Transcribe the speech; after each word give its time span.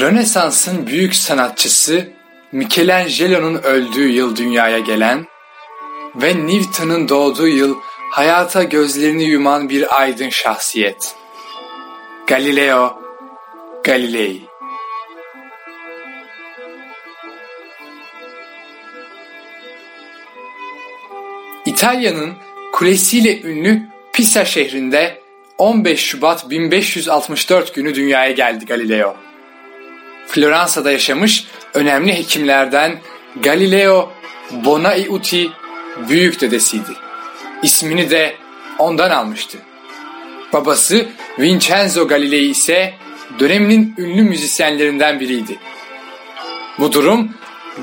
Rönesans'ın 0.00 0.86
büyük 0.86 1.14
sanatçısı 1.14 2.08
Michelangelo'nun 2.52 3.62
öldüğü 3.62 4.08
yıl 4.08 4.36
dünyaya 4.36 4.78
gelen 4.78 5.26
ve 6.14 6.46
Newton'un 6.46 7.08
doğduğu 7.08 7.48
yıl 7.48 7.76
hayata 8.10 8.62
gözlerini 8.62 9.24
yuman 9.24 9.68
bir 9.68 10.00
aydın 10.00 10.28
şahsiyet. 10.28 11.14
Galileo 12.26 13.02
Galilei 13.84 14.42
İtalya'nın 21.66 22.32
kulesiyle 22.72 23.42
ünlü 23.42 23.82
Pisa 24.12 24.44
şehrinde 24.44 25.22
15 25.58 26.00
Şubat 26.00 26.50
1564 26.50 27.74
günü 27.74 27.94
dünyaya 27.94 28.30
geldi 28.30 28.66
Galileo. 28.66 29.27
Floransa'da 30.28 30.90
yaşamış 30.90 31.44
önemli 31.74 32.14
hekimlerden 32.14 32.98
Galileo 33.42 34.12
Bonaiuti 34.50 35.50
büyük 36.08 36.40
dedesiydi. 36.40 36.90
İsmini 37.62 38.10
de 38.10 38.34
ondan 38.78 39.10
almıştı. 39.10 39.58
Babası 40.52 41.06
Vincenzo 41.38 42.08
Galilei 42.08 42.50
ise 42.50 42.94
döneminin 43.38 43.94
ünlü 43.98 44.22
müzisyenlerinden 44.22 45.20
biriydi. 45.20 45.58
Bu 46.78 46.92
durum 46.92 47.30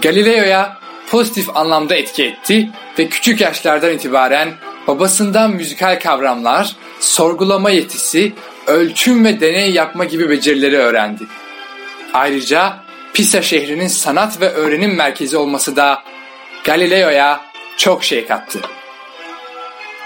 Galileo'ya 0.01 0.77
pozitif 1.11 1.57
anlamda 1.57 1.95
etki 1.95 2.23
etti 2.23 2.69
ve 2.99 3.07
küçük 3.07 3.41
yaşlardan 3.41 3.93
itibaren 3.93 4.53
babasından 4.87 5.51
müzikal 5.51 5.99
kavramlar, 5.99 6.75
sorgulama 6.99 7.69
yetisi, 7.69 8.33
ölçüm 8.67 9.25
ve 9.25 9.39
deney 9.39 9.71
yapma 9.71 10.05
gibi 10.05 10.29
becerileri 10.29 10.77
öğrendi. 10.77 11.23
Ayrıca 12.15 12.77
Pisa 13.13 13.41
şehrinin 13.41 13.87
sanat 13.87 14.41
ve 14.41 14.49
öğrenim 14.49 14.95
merkezi 14.95 15.37
olması 15.37 15.75
da 15.75 16.03
Galileo'ya 16.63 17.41
çok 17.77 18.03
şey 18.03 18.25
kattı. 18.27 18.59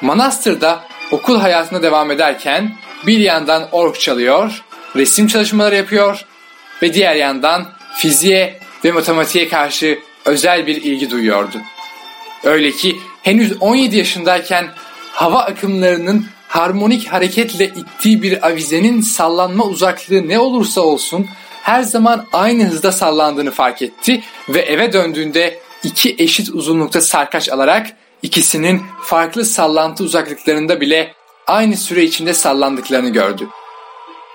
Manastır'da 0.02 0.84
okul 1.12 1.40
hayatına 1.40 1.84
devam 1.84 2.12
ederken 2.12 2.76
bir 3.08 3.18
yandan 3.18 3.70
org 3.72 3.96
çalıyor, 3.96 4.64
resim 4.96 5.28
çalışmaları 5.28 5.76
yapıyor 5.76 6.26
ve 6.82 6.94
diğer 6.94 7.16
yandan 7.16 7.72
fiziğe 7.98 8.60
ve 8.86 8.92
matematiğe 8.92 9.50
karşı 9.50 10.00
özel 10.26 10.68
bir 10.68 10.76
ilgi 10.76 11.12
duyuyordu. 11.12 11.58
Öyle 12.44 12.72
ki 12.72 13.00
henüz 13.24 13.54
17 13.60 13.98
yaşındayken 13.98 14.68
hava 15.12 15.40
akımlarının 15.40 16.26
harmonik 16.48 17.08
hareketle 17.08 17.66
ittiği 17.66 18.22
bir 18.22 18.48
avizenin 18.48 19.02
sallanma 19.02 19.64
uzaklığı 19.64 20.28
ne 20.28 20.40
olursa 20.40 20.82
olsun 20.82 21.30
her 21.64 21.82
zaman 21.82 22.26
aynı 22.34 22.64
hızda 22.64 22.92
sallandığını 22.92 23.52
fark 23.52 23.82
etti 23.82 24.24
ve 24.50 24.60
eve 24.60 24.94
döndüğünde 24.94 25.60
iki 25.84 26.16
eşit 26.20 26.50
uzunlukta 26.50 27.02
sarkaç 27.02 27.50
alarak 27.50 27.88
ikisinin 28.22 28.82
farklı 29.04 29.46
sallantı 29.46 30.04
uzaklıklarında 30.04 30.82
bile 30.82 31.14
aynı 31.48 31.78
süre 31.78 32.04
içinde 32.04 32.34
sallandıklarını 32.34 33.10
gördü. 33.10 33.48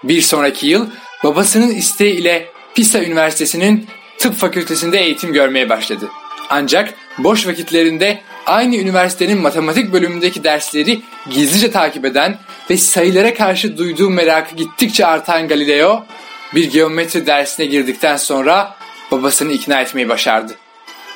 Bir 0.04 0.20
sonraki 0.22 0.66
yıl 0.66 0.86
babasının 1.24 1.70
isteği 1.70 2.14
ile 2.14 2.46
Pisa 2.74 3.02
Üniversitesi'nin 3.02 3.86
tıp 4.18 4.34
fakültesinde 4.34 4.98
eğitim 4.98 5.32
görmeye 5.32 5.68
başladı. 5.68 6.08
Ancak 6.50 6.94
boş 7.18 7.46
vakitlerinde 7.46 8.20
aynı 8.46 8.76
üniversitenin 8.76 9.38
matematik 9.38 9.92
bölümündeki 9.92 10.44
dersleri 10.44 11.00
gizlice 11.30 11.70
takip 11.70 12.04
eden 12.04 12.38
ve 12.70 12.76
sayılara 12.76 13.34
karşı 13.34 13.78
duyduğu 13.78 14.10
merakı 14.10 14.56
gittikçe 14.56 15.06
artan 15.06 15.48
Galileo 15.48 16.04
bir 16.54 16.70
geometri 16.70 17.26
dersine 17.26 17.66
girdikten 17.66 18.16
sonra 18.16 18.76
babasını 19.10 19.52
ikna 19.52 19.80
etmeyi 19.80 20.08
başardı. 20.08 20.54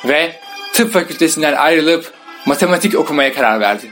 Ve 0.05 0.41
tıp 0.73 0.93
fakültesinden 0.93 1.53
ayrılıp 1.53 2.13
matematik 2.47 2.95
okumaya 2.95 3.35
karar 3.35 3.61
verdi. 3.61 3.91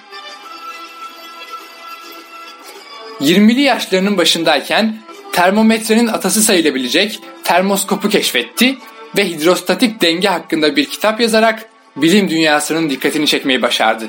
20'li 3.20 3.60
yaşlarının 3.60 4.18
başındayken 4.18 4.96
termometrenin 5.32 6.06
atası 6.06 6.42
sayılabilecek 6.42 7.20
termoskopu 7.44 8.08
keşfetti 8.08 8.78
ve 9.16 9.28
hidrostatik 9.28 10.02
denge 10.02 10.28
hakkında 10.28 10.76
bir 10.76 10.84
kitap 10.84 11.20
yazarak 11.20 11.68
bilim 11.96 12.30
dünyasının 12.30 12.90
dikkatini 12.90 13.26
çekmeyi 13.26 13.62
başardı. 13.62 14.08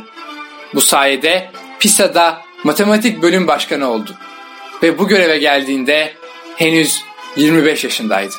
Bu 0.73 0.81
sayede 0.81 1.51
PISA'da 1.79 2.41
matematik 2.63 3.21
bölüm 3.21 3.47
başkanı 3.47 3.89
oldu 3.89 4.15
ve 4.83 4.99
bu 4.99 5.07
göreve 5.07 5.37
geldiğinde 5.37 6.13
henüz 6.55 7.01
25 7.37 7.83
yaşındaydı. 7.83 8.33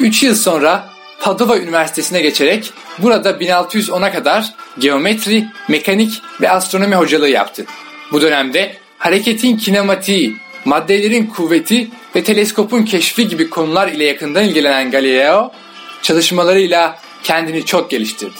3 0.00 0.22
yıl 0.22 0.34
sonra 0.34 0.88
Padova 1.20 1.58
Üniversitesi'ne 1.58 2.20
geçerek 2.20 2.72
burada 2.98 3.30
1610'a 3.30 4.12
kadar 4.12 4.54
geometri, 4.78 5.44
mekanik 5.68 6.22
ve 6.40 6.50
astronomi 6.50 6.94
hocalığı 6.94 7.28
yaptı. 7.28 7.66
Bu 8.12 8.20
dönemde 8.20 8.76
hareketin 8.98 9.56
kinematiği, 9.56 10.36
maddelerin 10.64 11.26
kuvveti 11.26 11.88
ve 12.16 12.24
teleskopun 12.24 12.82
keşfi 12.82 13.28
gibi 13.28 13.50
konular 13.50 13.88
ile 13.88 14.04
yakından 14.04 14.44
ilgilenen 14.44 14.90
Galileo, 14.90 15.52
çalışmalarıyla 16.02 16.98
kendini 17.22 17.64
çok 17.64 17.90
geliştirdi. 17.90 18.36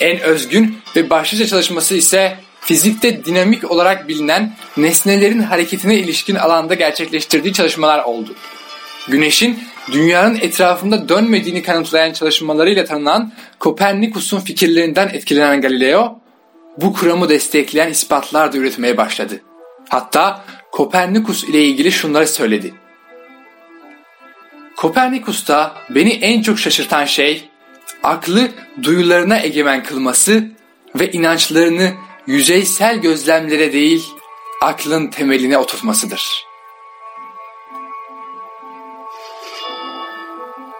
En 0.00 0.20
özgün 0.20 0.78
ve 0.96 1.10
başlıca 1.10 1.46
çalışması 1.46 1.94
ise 1.96 2.38
fizikte 2.66 3.24
dinamik 3.24 3.70
olarak 3.70 4.08
bilinen 4.08 4.52
nesnelerin 4.76 5.42
hareketine 5.42 5.94
ilişkin 5.94 6.34
alanda 6.34 6.74
gerçekleştirdiği 6.74 7.52
çalışmalar 7.52 8.04
oldu. 8.04 8.34
Güneşin 9.08 9.58
dünyanın 9.92 10.34
etrafında 10.34 11.08
dönmediğini 11.08 11.62
kanıtlayan 11.62 12.12
çalışmalarıyla 12.12 12.84
tanınan 12.84 13.32
Kopernikus'un 13.58 14.40
fikirlerinden 14.40 15.08
etkilenen 15.08 15.60
Galileo, 15.60 16.18
bu 16.76 16.92
kuramı 16.92 17.28
destekleyen 17.28 17.90
ispatlar 17.90 18.52
da 18.52 18.56
üretmeye 18.56 18.96
başladı. 18.96 19.40
Hatta 19.88 20.44
Kopernikus 20.72 21.44
ile 21.44 21.62
ilgili 21.62 21.92
şunları 21.92 22.26
söyledi. 22.26 22.74
Kopernikus'ta 24.76 25.74
beni 25.90 26.12
en 26.12 26.42
çok 26.42 26.58
şaşırtan 26.58 27.04
şey 27.04 27.48
aklı 28.02 28.48
duyularına 28.82 29.38
egemen 29.38 29.82
kılması 29.82 30.44
ve 30.94 31.12
inançlarını 31.12 31.92
yüzeysel 32.26 33.00
gözlemlere 33.00 33.72
değil 33.72 34.06
aklın 34.62 35.08
temeline 35.08 35.58
oturtmasıdır. 35.58 36.46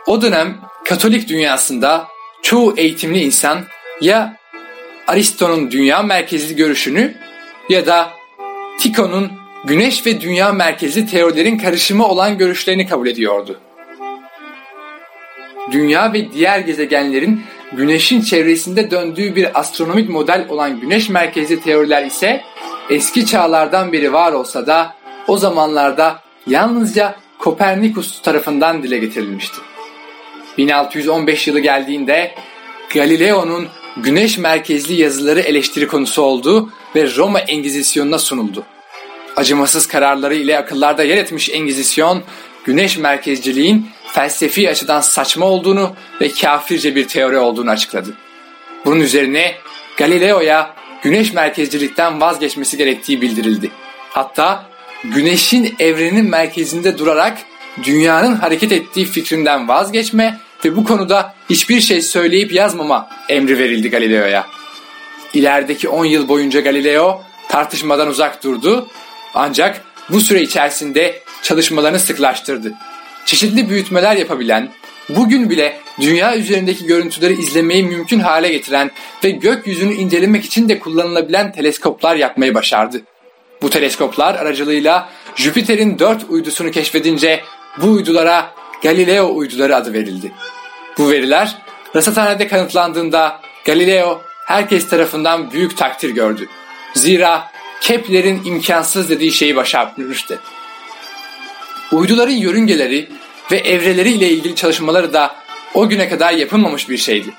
O 0.07 0.23
dönem 0.23 0.61
Katolik 0.85 1.29
dünyasında 1.29 2.09
çoğu 2.43 2.75
eğitimli 2.77 3.19
insan 3.19 3.65
ya 4.01 4.37
Aristo'nun 5.07 5.71
dünya 5.71 6.03
merkezli 6.03 6.57
görüşünü 6.57 7.15
ya 7.69 7.87
da 7.87 8.11
Tico'nun 8.79 9.33
güneş 9.65 10.07
ve 10.07 10.21
dünya 10.21 10.53
merkezli 10.53 11.07
teorilerin 11.07 11.59
karışımı 11.59 12.07
olan 12.07 12.39
görüşlerini 12.39 12.89
kabul 12.89 13.07
ediyordu. 13.07 13.61
Dünya 15.73 16.13
ve 16.13 16.33
diğer 16.33 16.59
gezegenlerin 16.59 17.43
güneşin 17.73 18.21
çevresinde 18.21 18.91
döndüğü 18.91 19.37
bir 19.37 19.61
astronomik 19.61 20.09
model 20.09 20.47
olan 20.49 20.81
güneş 20.81 21.09
merkezli 21.09 21.61
teoriler 21.61 22.07
ise 22.07 22.43
eski 22.91 23.27
çağlardan 23.27 23.93
beri 23.93 24.13
var 24.13 24.33
olsa 24.33 24.67
da 24.67 24.95
o 25.29 25.39
zamanlarda 25.39 26.21
yalnızca 26.47 27.17
Kopernikus 27.39 28.23
tarafından 28.23 28.83
dile 28.83 28.99
getirilmişti. 28.99 29.57
1615 30.59 31.49
yılı 31.49 31.61
geldiğinde 31.61 32.35
Galileo'nun 32.95 33.69
güneş 33.97 34.39
merkezli 34.39 35.01
yazıları 35.01 35.41
eleştiri 35.41 35.87
konusu 35.87 36.23
oldu 36.23 36.73
ve 36.97 37.17
Roma 37.17 37.41
Engizisyonuna 37.41 38.19
sunuldu. 38.19 38.65
Acımasız 39.37 39.87
kararları 39.87 40.35
ile 40.35 40.59
akıllarda 40.59 41.03
yer 41.03 41.17
etmiş 41.17 41.51
Engizisyon, 41.51 42.23
güneş 42.65 42.99
merkezciliğin 42.99 43.89
felsefi 44.17 44.71
açıdan 44.71 45.01
saçma 45.01 45.47
olduğunu 45.47 45.95
ve 46.21 46.31
kafirce 46.33 46.95
bir 46.95 47.09
teori 47.09 47.39
olduğunu 47.39 47.71
açıkladı. 47.71 48.15
Bunun 48.85 49.01
üzerine 49.01 49.55
Galileo'ya 49.97 50.75
güneş 51.03 51.33
merkezcilikten 51.33 52.21
vazgeçmesi 52.21 52.77
gerektiği 52.77 53.21
bildirildi. 53.21 53.71
Hatta 54.11 54.65
güneşin 55.05 55.75
evrenin 55.79 56.31
merkezinde 56.31 56.99
durarak 56.99 57.39
dünyanın 57.83 58.35
hareket 58.35 58.73
ettiği 58.73 59.07
fikrinden 59.07 59.69
vazgeçme 59.69 60.39
ve 60.65 60.77
bu 60.77 60.85
konuda 60.85 61.35
hiçbir 61.51 61.81
şey 61.81 62.03
söyleyip 62.03 62.53
yazmama 62.53 63.09
emri 63.29 63.59
verildi 63.59 63.91
Galileo'ya. 63.91 64.47
İlerideki 65.35 65.89
10 65.89 66.05
yıl 66.05 66.29
boyunca 66.29 66.61
Galileo 66.61 67.23
tartışmadan 67.49 68.09
uzak 68.09 68.45
durdu 68.45 68.89
ancak 69.35 69.83
bu 70.11 70.21
süre 70.21 70.43
içerisinde 70.43 71.23
çalışmalarını 71.43 71.99
sıklaştırdı. 71.99 72.73
Çeşitli 73.27 73.69
büyütmeler 73.69 74.17
yapabilen, 74.17 74.73
bugün 75.09 75.51
bile 75.51 75.81
dünya 76.01 76.37
üzerindeki 76.37 76.87
görüntüleri 76.87 77.33
izlemeyi 77.33 77.85
mümkün 77.85 78.21
hale 78.21 78.49
getiren 78.49 78.91
ve 79.25 79.31
gökyüzünü 79.31 79.95
incelemek 79.95 80.45
için 80.45 80.69
de 80.69 80.79
kullanılabilen 80.79 81.53
teleskoplar 81.53 82.17
yapmayı 82.17 82.55
başardı. 82.55 83.03
Bu 83.63 83.71
teleskoplar 83.71 84.35
aracılığıyla 84.35 85.09
Jüpiter'in 85.37 85.99
dört 85.99 86.25
uydusunu 86.29 86.71
keşfedince 86.71 87.41
bu 87.83 87.87
uydulara 87.87 88.55
Galileo 88.83 89.35
uyduları 89.35 89.77
adı 89.77 89.93
verildi. 89.93 90.33
Bu 90.99 91.11
veriler 91.11 91.57
rasathanede 91.97 92.49
kanıtlandığında 92.49 93.41
Galileo 93.65 94.21
herkes 94.47 94.89
tarafından 94.89 95.51
büyük 95.51 95.77
takdir 95.77 96.11
gördü. 96.11 96.49
Zira 96.95 97.51
Kepler'in 97.81 98.45
imkansız 98.45 99.11
dediği 99.11 99.33
şeyi 99.33 99.57
başarmıştı. 99.57 100.41
Uyduların 101.93 102.33
yörüngeleri 102.33 103.09
ve 103.51 103.57
evreleri 103.57 104.11
ile 104.11 104.29
ilgili 104.29 104.55
çalışmaları 104.55 105.13
da 105.13 105.37
o 105.75 105.89
güne 105.89 106.09
kadar 106.09 106.33
yapılmamış 106.33 106.89
bir 106.89 106.97
şeydi. 106.97 107.31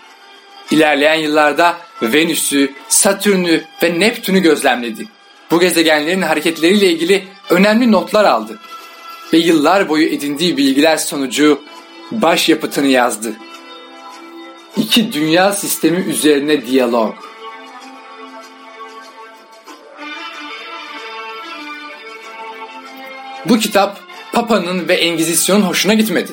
İlerleyen 0.71 1.15
yıllarda 1.15 1.77
Venüs'ü, 2.01 2.73
Satürn'ü 2.89 3.63
ve 3.83 3.99
Neptün'ü 3.99 4.39
gözlemledi. 4.39 5.07
Bu 5.51 5.59
gezegenlerin 5.59 6.21
hareketleriyle 6.21 6.89
ilgili 6.91 7.23
önemli 7.49 7.91
notlar 7.91 8.25
aldı. 8.25 8.59
Ve 9.33 9.37
yıllar 9.37 9.89
boyu 9.89 10.07
edindiği 10.07 10.57
bilgiler 10.57 10.97
sonucu 10.97 11.61
baş 12.11 12.49
yapıtını 12.49 12.87
yazdı. 12.87 13.33
İki 14.77 15.13
dünya 15.13 15.51
sistemi 15.51 15.97
üzerine 15.97 16.65
diyalog. 16.65 17.15
Bu 23.45 23.59
kitap 23.59 24.06
Papa'nın 24.33 24.87
ve 24.87 24.93
Engizisyon'un 24.93 25.61
hoşuna 25.61 25.93
gitmedi. 25.93 26.31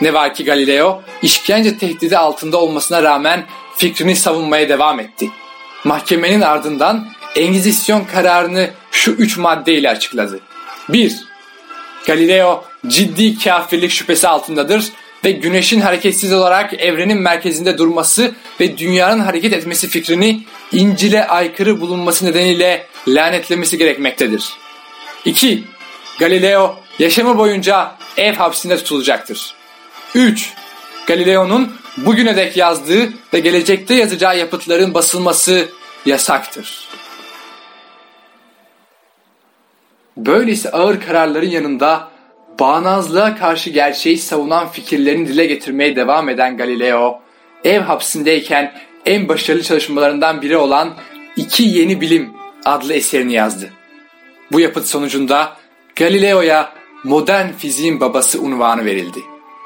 Ne 0.00 0.14
var 0.14 0.34
ki 0.34 0.44
Galileo 0.44 1.02
işkence 1.22 1.78
tehdidi 1.78 2.18
altında 2.18 2.56
olmasına 2.56 3.02
rağmen 3.02 3.46
fikrini 3.76 4.16
savunmaya 4.16 4.68
devam 4.68 5.00
etti. 5.00 5.30
Mahkemenin 5.84 6.40
ardından 6.40 7.08
Engizisyon 7.36 8.04
kararını 8.04 8.70
şu 8.90 9.10
üç 9.10 9.36
maddeyle 9.36 9.90
açıkladı. 9.90 10.40
1. 10.88 11.16
Galileo 12.06 12.64
ciddi 12.86 13.38
kafirlik 13.38 13.90
şüphesi 13.90 14.28
altındadır 14.28 14.84
ve 15.24 15.30
güneşin 15.30 15.80
hareketsiz 15.80 16.32
olarak 16.32 16.74
evrenin 16.74 17.18
merkezinde 17.18 17.78
durması 17.78 18.34
ve 18.60 18.78
dünyanın 18.78 19.20
hareket 19.20 19.52
etmesi 19.52 19.88
fikrini 19.88 20.42
İncil'e 20.72 21.26
aykırı 21.26 21.80
bulunması 21.80 22.26
nedeniyle 22.26 22.86
lanetlemesi 23.08 23.78
gerekmektedir. 23.78 24.44
2. 25.24 25.64
Galileo 26.18 26.76
yaşamı 26.98 27.38
boyunca 27.38 27.92
ev 28.16 28.34
hapsinde 28.34 28.76
tutulacaktır. 28.76 29.54
3. 30.14 30.52
Galileo'nun 31.06 31.72
bugüne 31.96 32.36
dek 32.36 32.56
yazdığı 32.56 33.12
ve 33.34 33.40
gelecekte 33.40 33.94
yazacağı 33.94 34.38
yapıtların 34.38 34.94
basılması 34.94 35.68
yasaktır. 36.06 36.88
Böylesi 40.16 40.70
ağır 40.70 41.00
kararların 41.00 41.50
yanında 41.50 42.08
bağnazlığa 42.60 43.36
karşı 43.36 43.70
gerçeği 43.70 44.18
savunan 44.18 44.68
fikirlerini 44.68 45.28
dile 45.28 45.46
getirmeye 45.46 45.96
devam 45.96 46.28
eden 46.28 46.56
Galileo, 46.56 47.20
ev 47.64 47.80
hapsindeyken 47.80 48.74
en 49.06 49.28
başarılı 49.28 49.62
çalışmalarından 49.62 50.42
biri 50.42 50.56
olan 50.56 50.94
İki 51.36 51.62
Yeni 51.62 52.00
Bilim 52.00 52.32
adlı 52.64 52.94
eserini 52.94 53.32
yazdı. 53.32 53.70
Bu 54.52 54.60
yapıt 54.60 54.86
sonucunda 54.86 55.56
Galileo'ya 55.96 56.72
modern 57.06 57.52
fiziğin 57.52 58.00
babası 58.00 58.40
unvanı 58.40 58.84
verildi. 58.84 59.20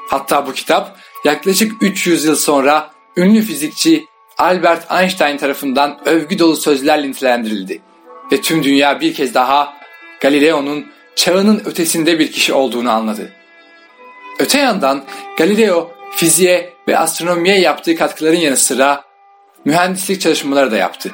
Hatta 0.09 0.47
bu 0.47 0.53
kitap 0.53 0.97
yaklaşık 1.25 1.83
300 1.83 2.25
yıl 2.25 2.35
sonra 2.35 2.91
ünlü 3.17 3.41
fizikçi 3.41 4.05
Albert 4.37 4.91
Einstein 4.91 5.37
tarafından 5.37 5.99
övgü 6.05 6.39
dolu 6.39 6.55
sözlerle 6.55 7.09
nitelendirildi. 7.09 7.81
Ve 8.31 8.41
tüm 8.41 8.63
dünya 8.63 9.01
bir 9.01 9.13
kez 9.13 9.33
daha 9.33 9.73
Galileo'nun 10.19 10.85
çağının 11.15 11.61
ötesinde 11.65 12.19
bir 12.19 12.31
kişi 12.31 12.53
olduğunu 12.53 12.91
anladı. 12.91 13.31
Öte 14.39 14.59
yandan 14.59 15.03
Galileo 15.37 15.91
fiziğe 16.15 16.73
ve 16.87 16.97
astronomiye 16.97 17.59
yaptığı 17.59 17.95
katkıların 17.95 18.37
yanı 18.37 18.57
sıra 18.57 19.03
mühendislik 19.65 20.21
çalışmaları 20.21 20.71
da 20.71 20.77
yaptı. 20.77 21.11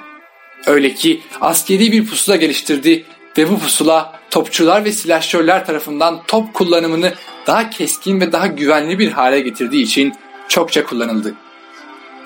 Öyle 0.66 0.94
ki 0.94 1.22
askeri 1.42 1.92
bir 1.92 2.08
pusula 2.08 2.36
geliştirdi 2.36 3.06
ve 3.38 3.50
bu 3.50 3.60
pusula 3.60 4.17
topçular 4.38 4.86
ve 4.86 4.92
silahşörler 4.92 5.66
tarafından 5.66 6.22
top 6.28 6.54
kullanımını 6.54 7.14
daha 7.48 7.70
keskin 7.70 8.22
ve 8.22 8.32
daha 8.32 8.48
güvenli 8.48 9.00
bir 9.00 9.12
hale 9.12 9.40
getirdiği 9.40 9.84
için 9.84 10.14
çokça 10.48 10.86
kullanıldı. 10.86 11.34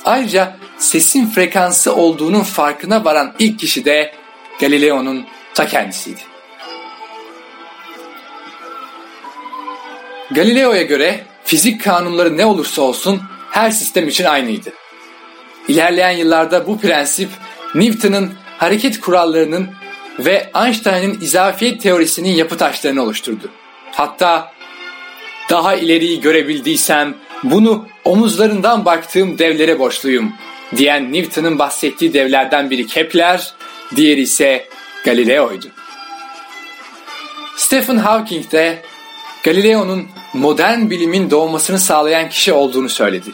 Ayrıca 0.05 0.57
sesin 0.77 1.25
frekansı 1.25 1.95
olduğunun 1.95 2.41
farkına 2.41 3.05
varan 3.05 3.33
ilk 3.39 3.59
kişi 3.59 3.85
de 3.85 4.13
Galileo'nun 4.59 5.25
ta 5.53 5.67
kendisiydi. 5.67 6.19
Galileo'ya 10.31 10.83
göre 10.83 11.25
fizik 11.43 11.83
kanunları 11.83 12.37
ne 12.37 12.45
olursa 12.45 12.81
olsun 12.81 13.21
her 13.51 13.71
sistem 13.71 14.07
için 14.07 14.25
aynıydı. 14.25 14.73
İlerleyen 15.67 16.11
yıllarda 16.11 16.67
bu 16.67 16.79
prensip 16.79 17.29
Newton'ın 17.75 18.33
hareket 18.57 18.99
kurallarının 18.99 19.69
ve 20.25 20.51
Einstein'ın 20.65 21.21
izafiyet 21.21 21.81
teorisinin 21.81 22.29
yapı 22.29 22.57
taşlarını 22.57 23.03
oluşturdu. 23.03 23.49
Hatta 23.91 24.51
daha 25.49 25.75
ileriyi 25.75 26.21
görebildiysem 26.21 27.15
bunu 27.43 27.87
omuzlarından 28.05 28.85
baktığım 28.85 29.39
devlere 29.39 29.79
borçluyum 29.79 30.33
diyen 30.75 31.13
Newton'un 31.13 31.59
bahsettiği 31.59 32.13
devlerden 32.13 32.69
biri 32.69 32.87
Kepler, 32.87 33.53
diğeri 33.95 34.21
ise 34.21 34.67
Galileo'ydu. 35.05 35.67
Stephen 37.57 37.97
Hawking 37.97 38.51
de 38.51 38.81
Galileo'nun 39.43 40.07
modern 40.33 40.89
bilimin 40.89 41.31
doğmasını 41.31 41.79
sağlayan 41.79 42.29
kişi 42.29 42.53
olduğunu 42.53 42.89
söyledi. 42.89 43.29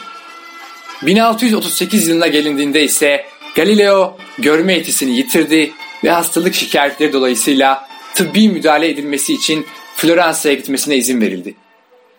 1638 1.01 2.07
yılına 2.07 2.27
gelindiğinde 2.27 2.83
ise 2.83 3.25
Galileo 3.55 4.17
görme 4.39 4.73
yetisini 4.73 5.17
yitirdi 5.17 5.71
ve 6.03 6.09
hastalık 6.09 6.53
şikayetleri 6.53 7.13
dolayısıyla 7.13 7.87
tıbbi 8.13 8.49
müdahale 8.49 8.89
edilmesi 8.89 9.33
için 9.33 9.65
Floransa'ya 9.95 10.55
gitmesine 10.55 10.95
izin 10.95 11.21
verildi. 11.21 11.55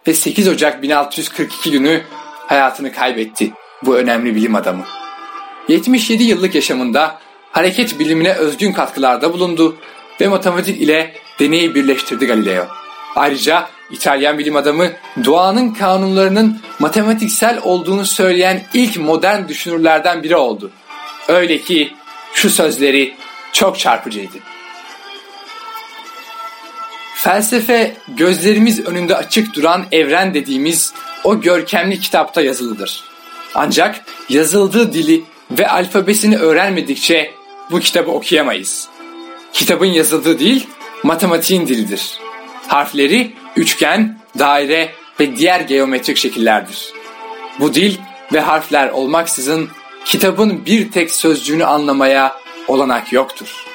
Ve 0.06 0.14
8 0.14 0.48
Ocak 0.48 0.82
1642 0.82 1.70
günü 1.70 2.02
hayatını 2.46 2.92
kaybetti 2.92 3.52
bu 3.82 3.96
önemli 3.96 4.34
bilim 4.34 4.54
adamı. 4.54 4.84
77 5.68 6.24
yıllık 6.24 6.54
yaşamında 6.54 7.18
hareket 7.52 7.98
bilimine 7.98 8.32
özgün 8.32 8.72
katkılarda 8.72 9.32
bulundu 9.32 9.76
ve 10.20 10.28
matematik 10.28 10.80
ile 10.80 11.14
deneyi 11.40 11.74
birleştirdi 11.74 12.26
Galileo. 12.26 12.66
Ayrıca 13.16 13.68
İtalyan 13.90 14.38
bilim 14.38 14.56
adamı 14.56 14.90
doğanın 15.24 15.74
kanunlarının 15.74 16.60
matematiksel 16.78 17.60
olduğunu 17.62 18.06
söyleyen 18.06 18.62
ilk 18.74 18.96
modern 18.96 19.48
düşünürlerden 19.48 20.22
biri 20.22 20.36
oldu. 20.36 20.70
Öyle 21.28 21.58
ki 21.58 21.92
şu 22.32 22.50
sözleri 22.50 23.14
çok 23.52 23.78
çarpıcıydı. 23.78 24.38
Felsefe 27.14 27.96
gözlerimiz 28.08 28.86
önünde 28.86 29.16
açık 29.16 29.54
duran 29.54 29.86
evren 29.92 30.34
dediğimiz 30.34 30.92
o 31.24 31.40
görkemli 31.40 32.00
kitapta 32.00 32.42
yazılıdır. 32.42 33.04
Ancak 33.54 34.04
yazıldığı 34.28 34.92
dili 34.92 35.24
ve 35.50 35.68
alfabesini 35.68 36.36
öğrenmedikçe 36.36 37.34
bu 37.70 37.80
kitabı 37.80 38.10
okuyamayız. 38.10 38.88
Kitabın 39.52 39.86
yazıldığı 39.86 40.38
dil 40.38 40.62
matematiğin 41.02 41.66
dilidir. 41.66 42.18
Harfleri 42.68 43.34
üçgen, 43.56 44.18
daire 44.38 44.92
ve 45.20 45.36
diğer 45.36 45.60
geometrik 45.60 46.16
şekillerdir. 46.16 46.92
Bu 47.60 47.74
dil 47.74 47.96
ve 48.32 48.40
harfler 48.40 48.88
olmaksızın 48.88 49.68
kitabın 50.04 50.66
bir 50.66 50.92
tek 50.92 51.10
sözcüğünü 51.10 51.64
anlamaya 51.64 52.36
olanak 52.68 53.12
yoktur. 53.12 53.67